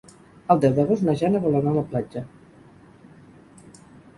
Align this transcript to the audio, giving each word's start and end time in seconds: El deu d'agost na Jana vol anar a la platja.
El 0.53 0.61
deu 0.63 0.71
d'agost 0.77 1.05
na 1.09 1.15
Jana 1.19 1.41
vol 1.43 1.57
anar 1.59 1.73
a 1.73 1.81
la 1.81 1.85
platja. 1.91 2.25